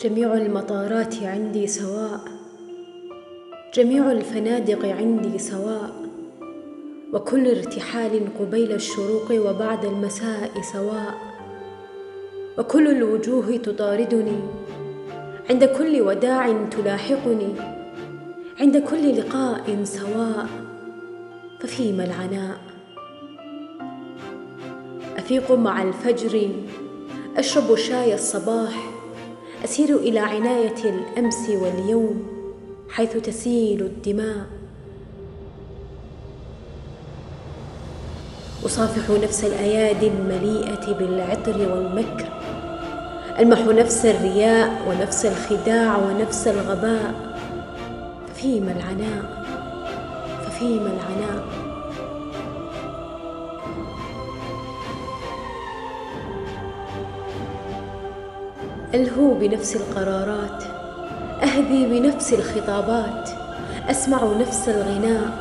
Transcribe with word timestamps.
جميع 0.00 0.34
المطارات 0.34 1.22
عندي 1.22 1.66
سواء. 1.66 2.20
جميع 3.74 4.12
الفنادق 4.12 4.86
عندي 4.86 5.38
سواء. 5.38 5.90
وكل 7.12 7.48
ارتحال 7.48 8.20
قبيل 8.38 8.72
الشروق 8.72 9.32
وبعد 9.32 9.84
المساء 9.84 10.50
سواء. 10.72 11.14
وكل 12.58 12.88
الوجوه 12.88 13.56
تطاردني. 13.56 14.40
عند 15.50 15.64
كل 15.64 16.00
وداع 16.00 16.66
تلاحقني. 16.70 17.54
عند 18.60 18.76
كل 18.76 19.18
لقاء 19.18 19.84
سواء. 19.84 20.46
ففيما 21.60 22.04
العناء 22.04 22.58
أفيق 25.16 25.52
مع 25.52 25.82
الفجر. 25.82 26.50
أشرب 27.36 27.74
شاي 27.74 28.14
الصباح. 28.14 28.95
أسير 29.64 29.96
إلى 29.96 30.18
عناية 30.18 30.84
الأمس 30.84 31.48
واليوم 31.48 32.26
حيث 32.90 33.16
تسيل 33.16 33.82
الدماء. 33.82 34.46
أصافح 38.66 39.10
نفس 39.22 39.44
الايادي 39.44 40.08
المليئة 40.08 40.92
بالعطر 40.92 41.72
والمكر. 41.72 42.28
ألمح 43.38 43.58
نفس 43.58 44.06
الرياء 44.06 44.82
ونفس 44.88 45.26
الخداع 45.26 45.96
ونفس 45.98 46.48
الغباء. 46.48 47.36
ففيما 48.28 48.72
العناء؟ 48.72 49.44
ففيما 50.46 50.90
العناء؟ 50.90 51.44
ألهو 58.96 59.34
بنفس 59.34 59.76
القرارات 59.76 60.62
أهدي 61.42 61.86
بنفس 61.86 62.32
الخطابات 62.32 63.28
أسمع 63.90 64.32
نفس 64.40 64.68
الغناء 64.68 65.38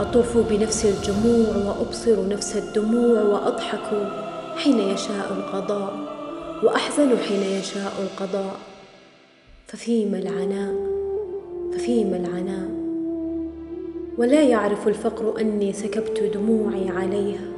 أطوف 0.00 0.38
بنفس 0.38 0.84
الجموع 0.86 1.56
وأبصر 1.56 2.28
نفس 2.28 2.56
الدموع 2.56 3.22
وأضحك 3.22 4.08
حين 4.56 4.78
يشاء 4.78 5.32
القضاء 5.32 5.94
وأحزن 6.62 7.18
حين 7.28 7.42
يشاء 7.42 7.92
القضاء. 8.02 8.56
ففيما 9.66 10.18
العناء 10.18 10.74
ففيما 11.72 12.16
العناء. 12.16 12.70
ولا 14.18 14.42
يعرف 14.42 14.88
الفقر 14.88 15.40
أني 15.40 15.72
سكبت 15.72 16.22
دموعي 16.34 16.88
عليها 16.88 17.48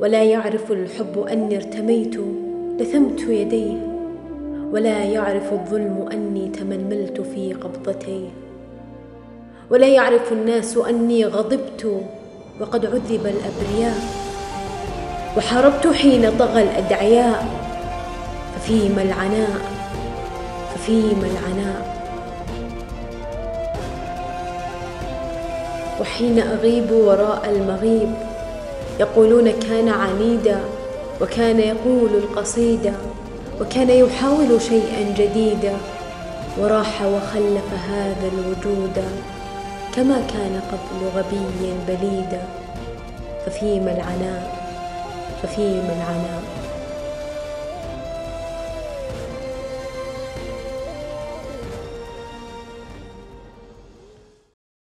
ولا 0.00 0.24
يعرف 0.24 0.72
الحب 0.72 1.18
أني 1.18 1.56
ارتميت 1.56 2.16
لثمت 2.80 3.20
يديه. 3.20 3.91
ولا 4.72 5.04
يعرف 5.04 5.52
الظلم 5.52 6.08
أني 6.12 6.48
تململت 6.48 7.20
في 7.20 7.52
قبضتيه 7.54 8.28
ولا 9.70 9.86
يعرف 9.86 10.32
الناس 10.32 10.76
أني 10.76 11.24
غضبت 11.24 12.00
وقد 12.60 12.86
عذب 12.86 13.26
الأبرياء. 13.26 13.96
وحاربت 15.36 15.86
حين 15.86 16.30
طغى 16.38 16.62
الأدعياء. 16.62 17.46
ففيما 18.56 19.02
العناء 19.02 19.60
ففيما 20.74 21.26
العناء. 21.26 21.92
وحين 26.00 26.38
أغيب 26.38 26.92
وراء 26.92 27.50
المغيب 27.50 28.14
يقولون 29.00 29.50
كان 29.50 29.88
عنيدا 29.88 30.60
وكان 31.20 31.60
يقول 31.60 32.10
القصيده 32.14 32.92
وكان 33.62 33.90
يحاول 33.90 34.60
شيئا 34.62 35.14
جديدا 35.16 35.76
وراح 36.58 37.02
وخلف 37.02 37.68
هذا 37.90 38.28
الوجود 38.32 39.04
كما 39.94 40.22
كان 40.32 40.60
قبل 40.72 41.06
غبي 41.16 41.72
بليدا. 41.88 42.42
ففيما 43.46 43.92
العناء 43.92 44.42
ففيما 45.42 45.92
العناء. 45.98 46.42